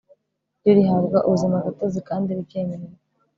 [0.59, 2.99] ryo rihabwa ubuzimagatozi kandi rikemererwa